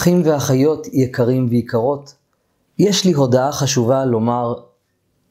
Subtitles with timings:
[0.00, 2.14] אחים ואחיות יקרים ויקרות,
[2.78, 4.54] יש לי הודעה חשובה לומר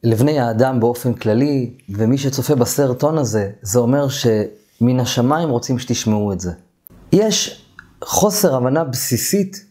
[0.03, 6.40] לבני האדם באופן כללי, ומי שצופה בסרטון הזה, זה אומר שמן השמיים רוצים שתשמעו את
[6.40, 6.52] זה.
[7.12, 7.66] יש
[8.04, 9.66] חוסר הבנה בסיסית,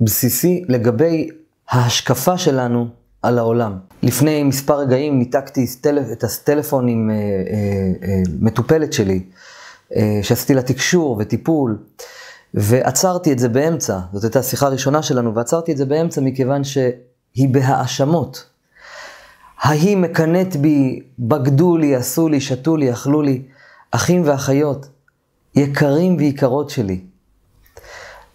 [0.00, 1.28] בסיסי, לגבי
[1.68, 2.88] ההשקפה שלנו
[3.22, 3.78] על העולם.
[4.02, 5.66] לפני מספר רגעים ניתקתי
[6.12, 9.22] את הטלפון עם אה, אה, אה, מטופלת שלי,
[9.96, 11.78] אה, שעשיתי לה תקשור וטיפול.
[12.56, 17.48] ועצרתי את זה באמצע, זאת הייתה השיחה הראשונה שלנו, ועצרתי את זה באמצע מכיוון שהיא
[17.50, 18.44] בהאשמות.
[19.60, 23.42] ההיא מקנאת בי, בגדו לי, עשו לי, שתו לי, אכלו לי,
[23.90, 24.88] אחים ואחיות,
[25.54, 27.00] יקרים ויקרות שלי.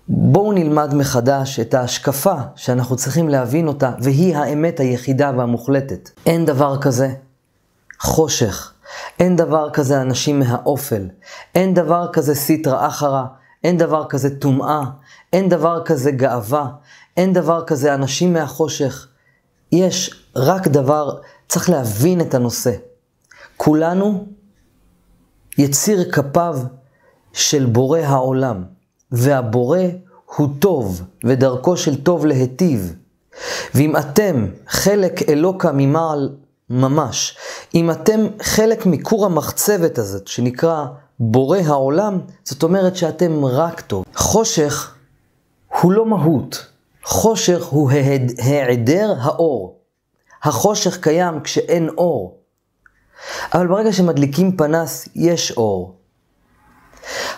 [0.07, 6.09] בואו נלמד מחדש את ההשקפה שאנחנו צריכים להבין אותה, והיא האמת היחידה והמוחלטת.
[6.25, 7.13] אין דבר כזה
[7.99, 8.73] חושך,
[9.19, 11.07] אין דבר כזה אנשים מהאופל,
[11.55, 13.23] אין דבר כזה סיטרא אחרא,
[13.63, 14.83] אין דבר כזה טומאה,
[15.33, 16.69] אין דבר כזה גאווה,
[17.17, 19.07] אין דבר כזה אנשים מהחושך.
[19.71, 22.71] יש רק דבר, צריך להבין את הנושא.
[23.57, 24.25] כולנו
[25.57, 26.59] יציר כפיו
[27.33, 28.63] של בורא העולם,
[29.11, 29.79] והבורא
[30.35, 32.95] הוא טוב, ודרכו של טוב להיטיב.
[33.75, 36.29] ואם אתם חלק אלוקה ממעל
[36.69, 37.37] ממש,
[37.75, 40.85] אם אתם חלק מכור המחצבת הזאת, שנקרא
[41.23, 44.05] בורא העולם, זאת אומרת שאתם רק טוב.
[44.15, 44.95] חושך
[45.81, 46.65] הוא לא מהות,
[47.03, 47.91] חושך הוא
[48.37, 49.77] היעדר האור.
[50.43, 52.37] החושך קיים כשאין אור.
[53.53, 55.95] אבל ברגע שמדליקים פנס, יש אור.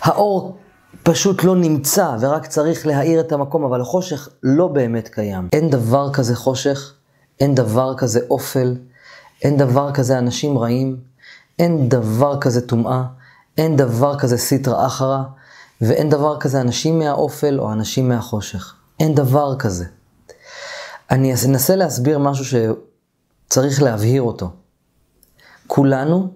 [0.02, 0.58] האור
[1.04, 5.50] פשוט לא נמצא ורק צריך להאיר את המקום, אבל החושך לא באמת קיים.
[5.54, 6.94] אין דבר כזה חושך,
[7.40, 8.76] אין דבר כזה אופל,
[9.42, 10.98] אין דבר כזה אנשים רעים,
[11.60, 13.04] אין דבר כזה טומאה.
[13.58, 15.24] אין דבר כזה סיטרא אחרא,
[15.82, 18.76] ואין דבר כזה אנשים מהאופל או אנשים מהחושך.
[19.00, 19.86] אין דבר כזה.
[21.12, 24.50] אני אנסה להסביר משהו שצריך להבהיר אותו.
[25.68, 26.28] כולנו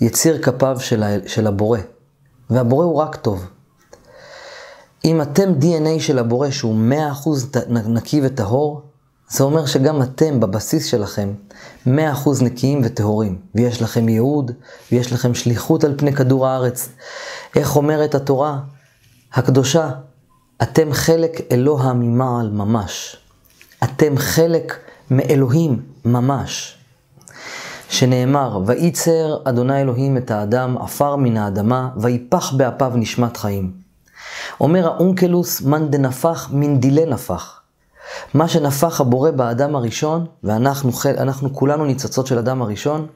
[0.00, 1.78] יציר כפיו של, של הבורא,
[2.50, 3.46] והבורא הוא רק טוב.
[5.04, 6.92] אם אתם DNA של הבורא שהוא
[7.54, 8.85] 100% נקי וטהור,
[9.28, 11.32] זה אומר שגם אתם בבסיס שלכם
[11.86, 11.88] 100%
[12.40, 14.50] נקיים וטהורים, ויש לכם ייעוד,
[14.92, 16.88] ויש לכם שליחות על פני כדור הארץ.
[17.56, 18.58] איך אומרת התורה
[19.32, 19.90] הקדושה?
[20.62, 23.16] אתם חלק אלוה ממעל ממש.
[23.84, 24.78] אתם חלק
[25.10, 26.78] מאלוהים ממש.
[27.88, 33.72] שנאמר, וייצר אדוני אלוהים את האדם עפר מן האדמה, ויפח באפיו נשמת חיים.
[34.60, 37.55] אומר האונקלוס, מאן דנפח מן דילי נפח.
[38.34, 43.06] מה שנפח הבורא באדם הראשון, ואנחנו אנחנו כולנו ניצוצות של אדם הראשון,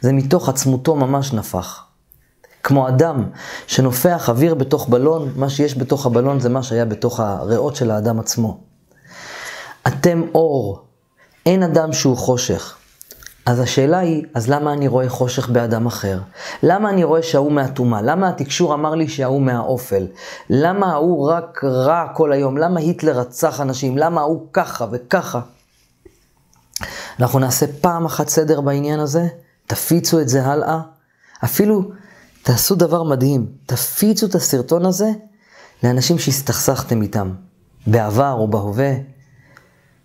[0.00, 1.84] זה מתוך עצמותו ממש נפח.
[2.62, 3.24] כמו אדם
[3.66, 8.20] שנופח אוויר בתוך בלון, מה שיש בתוך הבלון זה מה שהיה בתוך הריאות של האדם
[8.20, 8.60] עצמו.
[9.86, 10.82] אתם אור,
[11.46, 12.77] אין אדם שהוא חושך.
[13.48, 16.20] אז השאלה היא, אז למה אני רואה חושך באדם אחר?
[16.62, 18.02] למה אני רואה שההוא מהטומאה?
[18.02, 20.06] למה התקשור אמר לי שההוא מהאופל?
[20.50, 22.56] למה ההוא רק רע כל היום?
[22.58, 23.98] למה היטלר רצח אנשים?
[23.98, 25.40] למה ההוא ככה וככה?
[27.20, 29.28] אנחנו נעשה פעם אחת סדר בעניין הזה,
[29.66, 30.80] תפיצו את זה הלאה.
[31.44, 31.90] אפילו
[32.42, 35.10] תעשו דבר מדהים, תפיצו את הסרטון הזה
[35.82, 37.32] לאנשים שהסתכסכתם איתם,
[37.86, 38.92] בעבר או בהווה,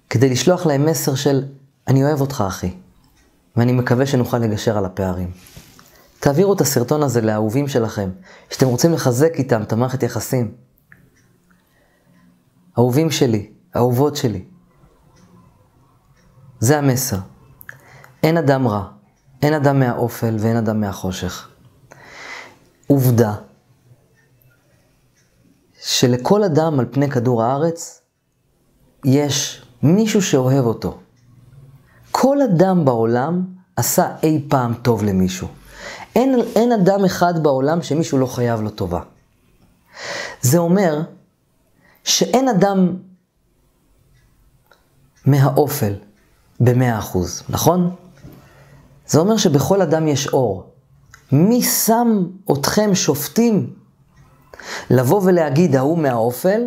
[0.10, 1.44] כדי לשלוח להם מסר של,
[1.88, 2.83] אני אוהב אותך אחי.
[3.56, 5.32] ואני מקווה שנוכל לגשר על הפערים.
[6.20, 8.10] תעבירו את הסרטון הזה לאהובים שלכם,
[8.50, 10.56] שאתם רוצים לחזק איתם את המערכת יחסים.
[12.78, 14.46] אהובים שלי, אהובות שלי.
[16.60, 17.18] זה המסר.
[18.24, 18.88] אין אדם רע,
[19.42, 21.50] אין אדם מהאופל ואין אדם מהחושך.
[22.88, 23.36] עובדה
[25.80, 28.02] שלכל אדם על פני כדור הארץ
[29.06, 31.00] יש מישהו שאוהב אותו.
[32.24, 33.44] כל אדם בעולם
[33.76, 35.48] עשה אי פעם טוב למישהו.
[36.16, 39.02] אין, אין אדם אחד בעולם שמישהו לא חייב לו טובה.
[40.42, 41.02] זה אומר
[42.04, 42.96] שאין אדם
[45.26, 45.94] מהאופל
[46.60, 47.96] במאה אחוז, נכון?
[49.08, 50.64] זה אומר שבכל אדם יש אור.
[51.32, 53.74] מי שם אתכם שופטים
[54.90, 56.62] לבוא ולהגיד ההוא מהאופל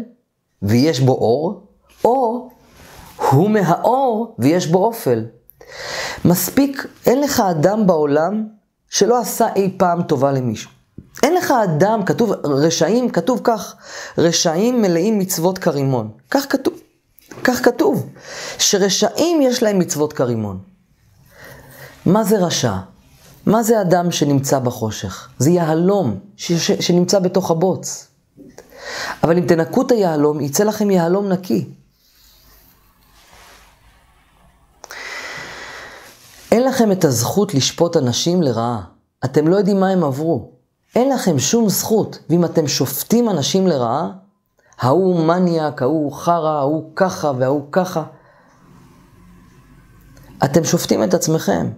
[0.62, 1.66] ויש בו אור,
[2.04, 2.48] או
[3.30, 5.24] הוא מהאור ויש בו אופל.
[6.24, 8.46] מספיק, אין לך אדם בעולם
[8.90, 10.70] שלא עשה אי פעם טובה למישהו.
[11.22, 13.76] אין לך אדם, כתוב, רשעים, כתוב כך,
[14.18, 16.10] רשעים מלאים מצוות כרימון.
[16.30, 16.74] כך כתוב,
[17.44, 18.06] כך כתוב,
[18.58, 20.58] שרשעים יש להם מצוות כרימון.
[22.06, 22.74] מה זה רשע?
[23.46, 25.28] מה זה אדם שנמצא בחושך?
[25.38, 28.06] זה יהלום ש- ש- שנמצא בתוך הבוץ.
[29.22, 31.68] אבל אם תנקו את היהלום, יצא לכם יהלום נקי.
[36.56, 38.80] אין לכם את הזכות לשפוט אנשים לרעה.
[39.24, 40.50] אתם לא יודעים מה הם עברו.
[40.94, 42.18] אין לכם שום זכות.
[42.30, 44.10] ואם אתם שופטים אנשים לרעה,
[44.80, 48.02] ההוא מניאק, ההוא חרא, ההוא ככה וההוא ככה,
[50.44, 51.68] אתם שופטים את עצמכם.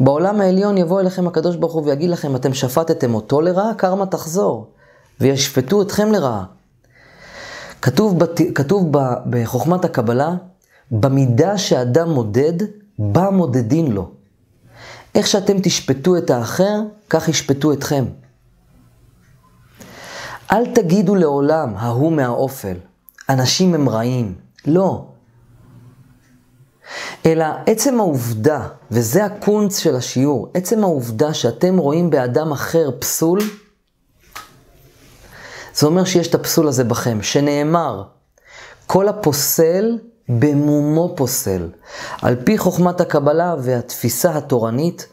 [0.00, 4.66] בעולם העליון יבוא אליכם הקדוש ברוך הוא ויגיד לכם, אתם שפטתם אותו לרעה, קרמה תחזור,
[5.20, 6.44] וישפטו אתכם לרעה.
[7.82, 8.98] כתוב, בת, כתוב ב,
[9.30, 10.34] בחוכמת הקבלה,
[10.90, 12.62] במידה שאדם מודד,
[12.98, 14.19] בה מודדין לו.
[15.14, 16.80] איך שאתם תשפטו את האחר,
[17.10, 18.04] כך ישפטו אתכם.
[20.52, 22.76] אל תגידו לעולם, ההוא מהאופל,
[23.28, 24.34] אנשים הם רעים.
[24.66, 25.06] לא.
[27.26, 33.40] אלא עצם העובדה, וזה הקונץ של השיעור, עצם העובדה שאתם רואים באדם אחר פסול,
[35.74, 38.02] זה אומר שיש את הפסול הזה בכם, שנאמר,
[38.86, 39.98] כל הפוסל
[40.38, 41.68] במומו פוסל.
[42.22, 45.06] על פי חוכמת הקבלה והתפיסה התורנית,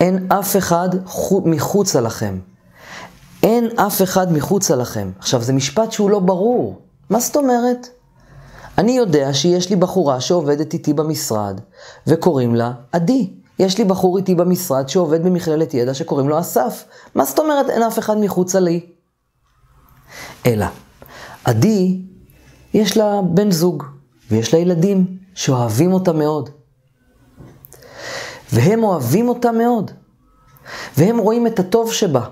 [0.00, 0.88] אין אף אחד
[1.44, 2.38] מחוצה לכם.
[3.42, 5.10] אין אף אחד מחוצה לכם.
[5.18, 6.78] עכשיו, זה משפט שהוא לא ברור.
[7.10, 7.88] מה זאת אומרת?
[8.78, 11.60] אני יודע שיש לי בחורה שעובדת איתי במשרד,
[12.06, 13.30] וקוראים לה עדי.
[13.58, 16.84] יש לי בחור איתי במשרד שעובד במכללת ידע שקוראים לו אסף.
[17.14, 18.80] מה זאת אומרת אין אף אחד מחוצה לי?
[20.46, 20.66] אלא,
[21.44, 22.02] עדי,
[22.74, 23.84] יש לה בן זוג,
[24.30, 26.50] ויש לה ילדים שאוהבים אותה מאוד.
[28.52, 29.90] והם אוהבים אותה מאוד.
[30.98, 32.24] והם רואים את הטוב שבה.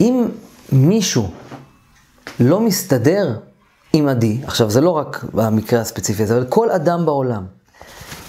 [0.00, 0.28] אם
[0.72, 1.28] מישהו
[2.40, 3.38] לא מסתדר
[3.92, 7.46] עם עדי, עכשיו זה לא רק במקרה הספציפי הזה, אבל כל אדם בעולם.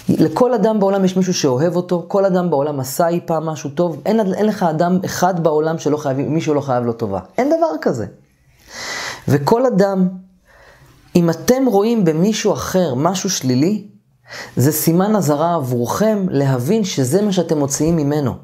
[0.08, 4.00] לכל אדם בעולם יש מישהו שאוהב אותו, כל אדם בעולם עשה אי פעם משהו טוב,
[4.06, 7.20] אין, אין לך אדם אחד בעולם שלא חייב, מישהו לא חייב לו טובה.
[7.38, 8.06] אין דבר כזה.
[9.28, 10.08] וכל אדם,
[11.16, 13.86] אם אתם רואים במישהו אחר משהו שלילי,
[14.56, 18.34] זה סימן אזהרה עבורכם להבין שזה מה שאתם מוציאים ממנו.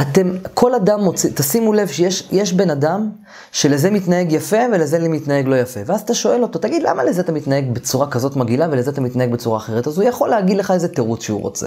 [0.00, 3.10] אתם, כל אדם מוציא, תשימו לב שיש בן אדם
[3.52, 5.80] שלזה מתנהג יפה ולזה מתנהג לא יפה.
[5.86, 9.32] ואז אתה שואל אותו, תגיד, למה לזה אתה מתנהג בצורה כזאת מגעילה ולזה אתה מתנהג
[9.32, 9.86] בצורה אחרת?
[9.86, 11.66] אז הוא יכול להגיד לך איזה תירוץ שהוא רוצה.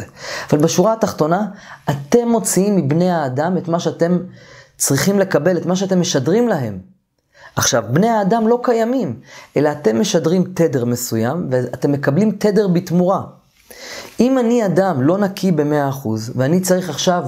[0.49, 1.45] אבל בשורה התחתונה,
[1.89, 4.17] אתם מוציאים מבני האדם את מה שאתם
[4.77, 6.92] צריכים לקבל, את מה שאתם משדרים להם.
[7.55, 9.19] עכשיו, בני האדם לא קיימים,
[9.57, 13.23] אלא אתם משדרים תדר מסוים ואתם מקבלים תדר בתמורה.
[14.19, 17.23] אם אני אדם לא נקי ב-100% ואני צריך עכשיו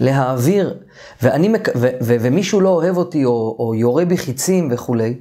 [0.00, 0.78] להעביר,
[1.22, 5.14] ואני, ו, ו, ומישהו לא אוהב אותי או, או יורה בי חיצים וכולי,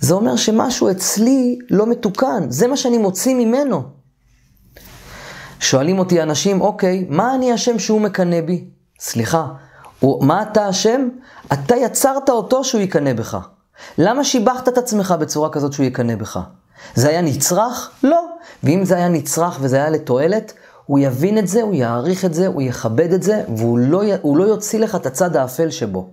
[0.00, 3.82] זה אומר שמשהו אצלי לא מתוקן, זה מה שאני מוציא ממנו.
[5.60, 8.64] שואלים אותי אנשים, אוקיי, מה אני אשם שהוא מקנא בי?
[9.00, 9.46] סליחה,
[10.02, 11.08] מה אתה אשם?
[11.52, 13.38] אתה יצרת אותו שהוא יקנא בך.
[13.98, 16.40] למה שיבחת את עצמך בצורה כזאת שהוא יקנא בך?
[16.94, 17.90] זה היה נצרך?
[18.02, 18.26] לא.
[18.62, 20.52] ואם זה היה נצרך וזה היה לתועלת,
[20.86, 24.44] הוא יבין את זה, הוא יעריך את זה, הוא יכבד את זה, והוא לא, לא
[24.44, 26.08] יוציא לך את הצד האפל שבו.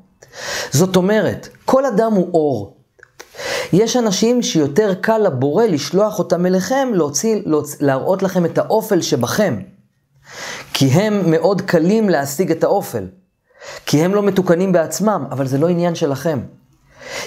[0.72, 2.78] זאת אומרת, כל אדם הוא אור.
[3.74, 9.60] יש אנשים שיותר קל לבורא לשלוח אותם אליכם, להוציא, להוציא, להראות לכם את האופל שבכם.
[10.74, 13.08] כי הם מאוד קלים להשיג את האופל.
[13.86, 16.40] כי הם לא מתוקנים בעצמם, אבל זה לא עניין שלכם.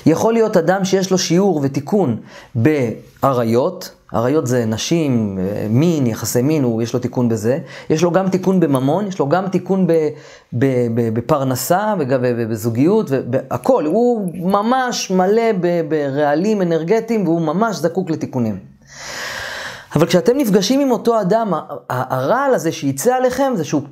[0.07, 2.17] יכול להיות אדם שיש לו שיעור ותיקון
[2.55, 5.39] באריות, אריות זה נשים,
[5.71, 7.59] מין, יחסי מין, הוא, יש לו תיקון בזה.
[7.91, 9.93] יש לו גם תיקון בממון, יש לו גם תיקון ב,
[10.53, 13.85] ב, ב, בפרנסה ובזוגיות, והכל.
[13.87, 15.53] הוא ממש מלא
[15.89, 18.59] ברעלים אנרגטיים והוא ממש זקוק לתיקונים.
[19.97, 21.53] אבל כשאתם נפגשים עם אותו אדם,
[21.91, 23.83] הרעל הזה שיצא עליכם זה שהוא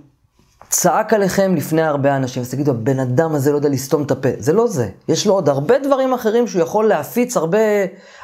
[0.70, 4.28] צעק עליכם לפני הרבה אנשים, אז תגידו, הבן אדם הזה לא יודע לסתום את הפה.
[4.38, 4.88] זה לא זה.
[5.08, 7.58] יש לו עוד הרבה דברים אחרים שהוא יכול להפיץ הרבה,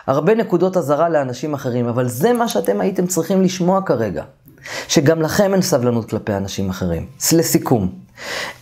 [0.07, 4.23] הרבה נקודות אזהרה לאנשים אחרים, אבל זה מה שאתם הייתם צריכים לשמוע כרגע.
[4.88, 7.07] שגם לכם אין סבלנות כלפי אנשים אחרים.
[7.33, 7.93] לסיכום,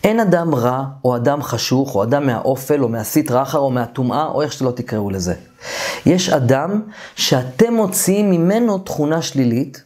[0.03, 4.41] אין אדם רע, או אדם חשוך, או אדם מהאופל, או מהסית רחר, או מהטומאה, או
[4.41, 5.33] איך שלא תקראו לזה.
[6.05, 6.81] יש אדם
[7.15, 9.83] שאתם מוציאים ממנו תכונה שלילית,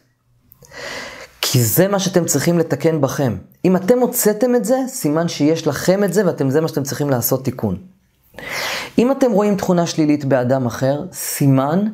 [1.52, 3.36] כי זה מה שאתם צריכים לתקן בכם.
[3.64, 7.44] אם אתם הוצאתם את זה, סימן שיש לכם את זה, וזה מה שאתם צריכים לעשות
[7.44, 7.76] תיקון.
[8.98, 11.84] אם אתם רואים תכונה שלילית באדם אחר, סימן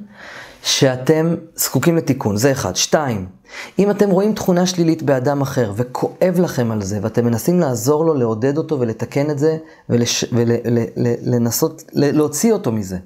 [0.62, 2.76] שאתם זקוקים לתיקון, זה אחד.
[2.76, 3.26] שתיים,
[3.78, 8.14] אם אתם רואים תכונה שלילית באדם אחר וכואב לכם על זה, ואתם מנסים לעזור לו,
[8.14, 9.56] לעודד אותו ולתקן את זה,
[11.26, 12.96] ולנסות להוציא אותו מזה.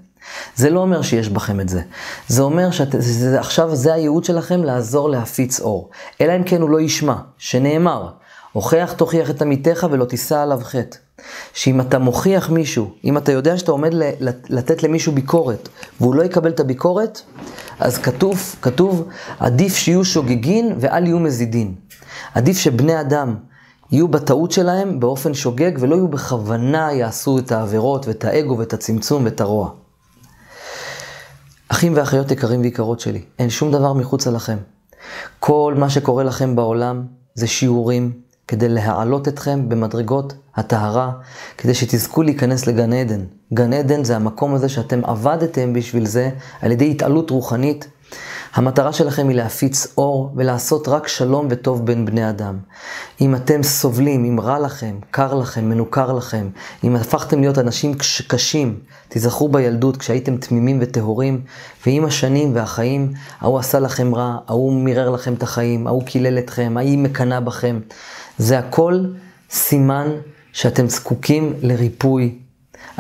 [0.57, 1.81] זה לא אומר שיש בכם את זה.
[2.29, 5.91] זה אומר שעכשיו זה הייעוד שלכם לעזור להפיץ אור.
[6.21, 8.09] אלא אם כן הוא לא ישמע, שנאמר,
[8.53, 10.97] הוכח תוכיח את עמיתך ולא תישא עליו חטא.
[11.55, 13.91] שאם אתה מוכיח מישהו, אם אתה יודע שאתה עומד
[14.49, 15.69] לתת למישהו ביקורת,
[16.01, 17.23] והוא לא יקבל את הביקורת,
[17.79, 19.09] אז כתוב, כתוב,
[19.41, 21.75] עדיף שיהיו שוגגין ואל יהיו מזידין.
[22.35, 23.37] עדיף שבני אדם
[23.93, 29.25] יהיו בטעות שלהם באופן שוגג, ולא יהיו בכוונה יעשו את העבירות ואת האגו ואת הצמצום
[29.25, 29.71] ואת הרוע.
[31.81, 34.57] אחים ואחיות יקרים ויקרות שלי, אין שום דבר מחוצה לכם.
[35.39, 37.03] כל מה שקורה לכם בעולם
[37.35, 38.13] זה שיעורים
[38.49, 41.13] כדי להעלות אתכם במדרגות הטהרה,
[41.59, 43.21] כדי שתזכו להיכנס לגן עדן.
[43.55, 46.31] גן עדן זה המקום הזה שאתם עבדתם בשביל זה,
[46.63, 47.89] על ידי התעלות רוחנית.
[48.55, 52.59] המטרה שלכם היא להפיץ אור ולעשות רק שלום וטוב בין בני אדם.
[53.21, 56.49] אם אתם סובלים, אם רע לכם, קר לכם, מנוכר לכם,
[56.85, 57.95] אם הפכתם להיות אנשים
[58.29, 58.79] קשים,
[59.09, 61.41] תיזכרו בילדות כשהייתם תמימים וטהורים,
[61.87, 66.75] ועם השנים והחיים, ההוא עשה לכם רע, ההוא מירר לכם את החיים, ההוא קילל אתכם,
[66.77, 67.81] ההיא מקנאה בכם.
[68.39, 69.05] זה הכל
[69.51, 70.09] סימן
[70.53, 72.39] שאתם זקוקים לריפוי.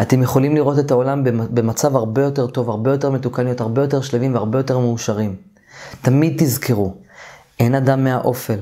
[0.02, 4.00] אתם יכולים לראות את העולם במצב הרבה יותר טוב, הרבה יותר מתוקן, להיות הרבה יותר
[4.00, 5.36] שלווים והרבה יותר מאושרים.
[6.02, 6.94] תמיד תזכרו,
[7.60, 8.58] אין אדם מהאופל.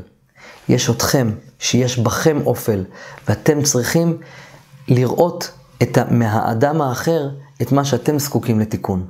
[0.68, 2.84] יש אתכם, שיש בכם אופל,
[3.28, 4.16] ואתם צריכים
[4.88, 5.50] לראות
[5.82, 7.28] את, מהאדם האחר
[7.62, 9.06] את מה שאתם זקוקים לתיקון.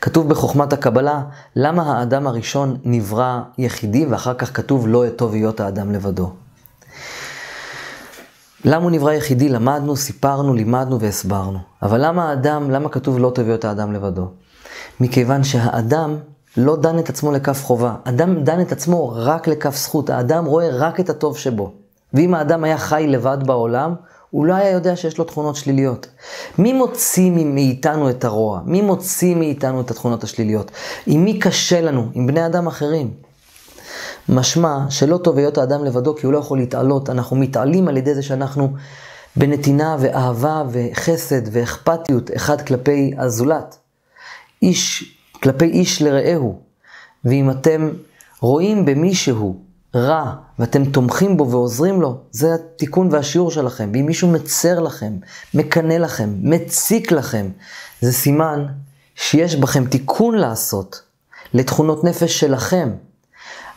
[0.00, 1.22] כתוב בחוכמת הקבלה,
[1.56, 6.32] למה האדם הראשון נברא יחידי, ואחר כך כתוב לא טוב להיות האדם לבדו.
[8.64, 9.48] למה הוא נברא יחידי?
[9.48, 11.58] למדנו, סיפרנו, לימדנו והסברנו.
[11.82, 14.28] אבל למה האדם, למה כתוב לא תביא את האדם לבדו?
[15.00, 16.16] מכיוון שהאדם
[16.56, 17.94] לא דן את עצמו לכף חובה.
[18.04, 20.10] אדם דן את עצמו רק לכף זכות.
[20.10, 21.72] האדם רואה רק את הטוב שבו.
[22.14, 23.94] ואם האדם היה חי לבד בעולם,
[24.30, 26.06] הוא לא היה יודע שיש לו תכונות שליליות.
[26.58, 28.60] מי מוציא מאיתנו את הרוע?
[28.64, 30.70] מי מוציא מאיתנו את התכונות השליליות?
[31.06, 32.06] עם מי קשה לנו?
[32.14, 33.10] עם בני אדם אחרים.
[34.28, 37.10] משמע שלא טוב היות האדם לבדו כי הוא לא יכול להתעלות.
[37.10, 38.72] אנחנו מתעלים על ידי זה שאנחנו
[39.36, 43.78] בנתינה ואהבה וחסד ואכפתיות אחד כלפי הזולת.
[44.62, 46.60] איש כלפי איש לרעהו.
[47.24, 47.90] ואם אתם
[48.40, 49.56] רואים במישהו
[49.94, 53.90] רע ואתם תומכים בו ועוזרים לו, זה התיקון והשיעור שלכם.
[53.94, 55.12] ואם מישהו מצר לכם,
[55.54, 57.48] מקנא לכם, מציק לכם,
[58.00, 58.66] זה סימן
[59.14, 61.02] שיש בכם תיקון לעשות
[61.54, 62.90] לתכונות נפש שלכם.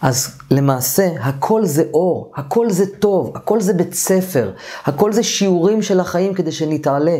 [0.02, 4.52] אז למעשה, הכל זה אור, הכל זה טוב, הכל זה בית ספר,
[4.86, 7.20] הכל זה שיעורים של החיים כדי שנתעלה.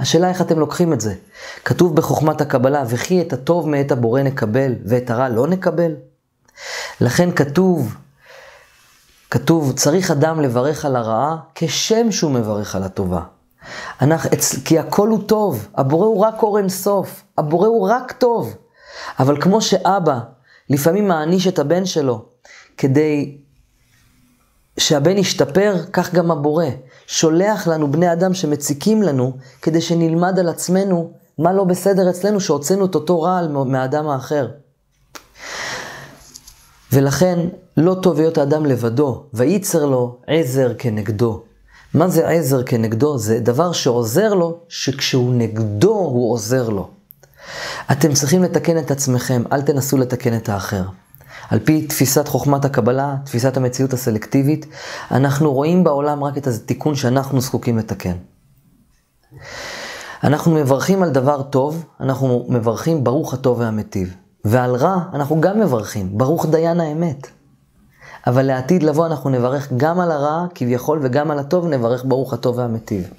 [0.00, 1.14] השאלה איך אתם לוקחים את זה.
[1.64, 5.94] כתוב בחוכמת הקבלה, וכי את הטוב מאת הבורא נקבל, ואת הרע לא נקבל.
[7.00, 7.96] לכן כתוב,
[9.30, 13.20] כתוב, צריך אדם לברך על הרעה כשם שהוא מברך על הטובה.
[14.00, 14.30] אנחנו,
[14.64, 18.54] כי הכל הוא טוב, הבורא הוא רק אור אינסוף, הבורא הוא רק טוב.
[19.18, 20.18] אבל כמו שאבא
[20.70, 22.24] לפעמים מעניש את הבן שלו
[22.76, 23.38] כדי
[24.78, 26.66] שהבן ישתפר, כך גם הבורא.
[27.06, 32.84] שולח לנו בני אדם שמציקים לנו, כדי שנלמד על עצמנו מה לא בסדר אצלנו, שהוצאנו
[32.84, 34.48] את אותו רעל מהאדם האחר.
[36.92, 37.38] ולכן,
[37.76, 41.42] לא טוב להיות האדם לבדו, וייצר לו עזר כנגדו.
[41.94, 43.18] מה זה עזר כנגדו?
[43.18, 46.99] זה דבר שעוזר לו, שכשהוא נגדו, הוא עוזר לו.
[47.92, 50.82] אתם צריכים לתקן את עצמכם, אל תנסו לתקן את האחר.
[51.50, 54.66] על פי תפיסת חוכמת הקבלה, תפיסת המציאות הסלקטיבית,
[55.10, 58.16] אנחנו רואים בעולם רק את התיקון שאנחנו זקוקים לתקן.
[60.24, 64.14] אנחנו מברכים על דבר טוב, אנחנו מברכים ברוך הטוב והמיטיב.
[64.44, 67.26] ועל רע אנחנו גם מברכים, ברוך דיין האמת.
[68.26, 72.58] אבל לעתיד לבוא אנחנו נברך גם על הרע כביכול וגם על הטוב נברך ברוך הטוב
[72.58, 73.10] והמיטיב.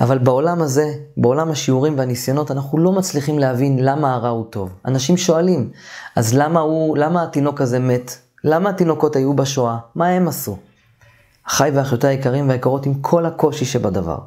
[0.00, 4.72] אבל בעולם הזה, בעולם השיעורים והניסיונות, אנחנו לא מצליחים להבין למה הרע הוא טוב.
[4.86, 5.70] אנשים שואלים,
[6.16, 8.16] אז למה הוא, למה התינוק הזה מת?
[8.44, 9.76] למה התינוקות היו בשואה?
[9.94, 10.56] מה הם עשו?
[11.48, 14.18] אחיי ואחיותיי היקרים והיקרות עם כל הקושי שבדבר.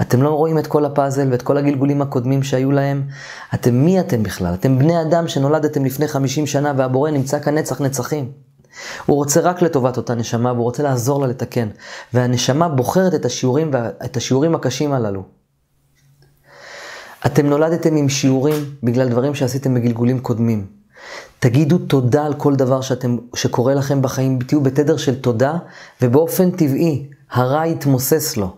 [0.00, 3.02] אתם לא רואים את כל הפאזל ואת כל הגלגולים הקודמים שהיו להם?
[3.54, 4.54] אתם מי אתם בכלל?
[4.54, 8.43] אתם בני אדם שנולדתם לפני 50 שנה והבורא נמצא כאן נצח נצחים.
[9.06, 11.68] הוא רוצה רק לטובת אותה נשמה, והוא רוצה לעזור לה לתקן.
[12.14, 13.70] והנשמה בוחרת את השיעורים,
[14.04, 15.22] את השיעורים הקשים הללו.
[17.26, 20.66] אתם נולדתם עם שיעורים בגלל דברים שעשיתם בגלגולים קודמים.
[21.38, 25.56] תגידו תודה על כל דבר שאתם, שקורה לכם בחיים, תהיו בתדר של תודה,
[26.02, 28.54] ובאופן טבעי, הרע יתמוסס לו.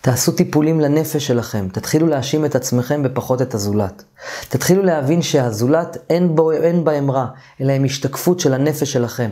[0.00, 4.04] תעשו טיפולים לנפש שלכם, תתחילו להאשים את עצמכם ופחות את הזולת.
[4.48, 7.26] תתחילו להבין שהזולת אין, בו, אין בהם רע,
[7.60, 9.30] אלא הם השתקפות של הנפש שלכם.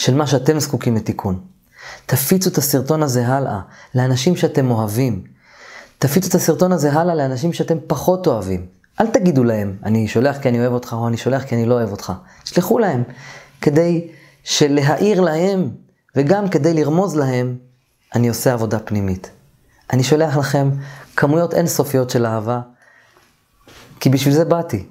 [0.00, 1.40] של מה שאתם זקוקים לתיקון.
[2.06, 3.60] תפיצו את הסרטון הזה הלאה
[3.94, 5.24] לאנשים שאתם אוהבים.
[5.98, 8.66] תפיצו את הסרטון הזה הלאה לאנשים שאתם פחות אוהבים.
[9.00, 11.74] אל תגידו להם, אני שולח כי אני אוהב אותך, או אני שולח כי אני לא
[11.74, 12.12] אוהב אותך.
[12.44, 13.02] שלחו להם,
[13.60, 14.08] כדי
[14.44, 15.70] שלהעיר להם,
[16.16, 17.56] וגם כדי לרמוז להם,
[18.14, 19.30] אני עושה עבודה פנימית.
[19.92, 20.70] אני שולח לכם
[21.16, 22.60] כמויות אינסופיות של אהבה,
[24.00, 24.86] כי בשביל זה באתי.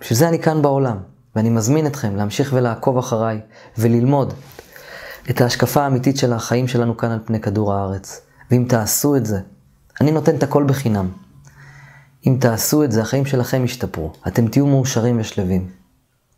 [0.00, 0.96] בשביל זה אני כאן בעולם,
[1.36, 3.40] ואני מזמין אתכם להמשיך ולעקוב אחריי
[3.78, 4.34] וללמוד
[5.30, 8.20] את ההשקפה האמיתית של החיים שלנו כאן על פני כדור הארץ.
[8.50, 9.40] ואם תעשו את זה,
[10.00, 11.08] אני נותן את הכל בחינם.
[12.26, 14.12] אם תעשו את זה, החיים שלכם ישתפרו.
[14.26, 15.70] אתם תהיו מאושרים ושלווים.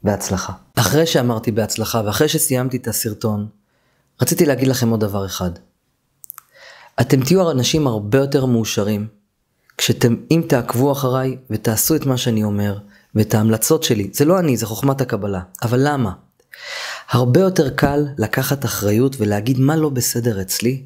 [0.03, 0.53] בהצלחה.
[0.77, 3.49] אחרי שאמרתי בהצלחה ואחרי שסיימתי את הסרטון,
[4.23, 5.51] רציתי להגיד לכם עוד דבר אחד.
[7.01, 9.07] אתם תהיו אנשים הרבה יותר מאושרים,
[9.79, 12.79] כשאתם, אם תעקבו אחריי ותעשו את מה שאני אומר,
[13.19, 15.41] ואת ההמלצות שלי, זה לא אני, זה חוכמת הקבלה.
[15.63, 16.13] אבל למה?
[17.11, 20.83] הרבה יותר קל לקחת אחריות ולהגיד מה לא בסדר אצלי,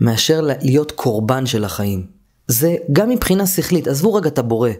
[0.00, 2.06] מאשר להיות קורבן של החיים.
[2.46, 4.70] זה גם מבחינה שכלית, עזבו רגע את הבורא,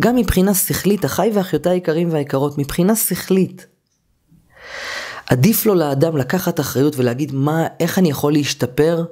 [0.00, 3.66] גם מבחינה שכלית, אחי ואחיותיי היקרים והיקרות, מבחינה שכלית.
[5.26, 9.04] עדיף לו לאדם לקחת אחריות ולהגיד מה, איך אני יכול להשתפר,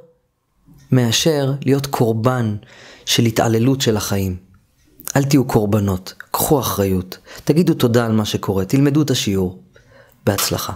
[0.93, 2.57] מאשר להיות קורבן
[3.05, 4.50] של התעללות של החיים.
[5.17, 9.59] אל תהיו קורבנות, קחו אחריות, תגידו תודה על מה שקורה, תלמדו את השיעור.
[10.25, 10.73] בהצלחה.